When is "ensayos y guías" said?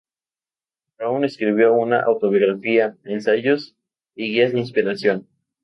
3.03-4.51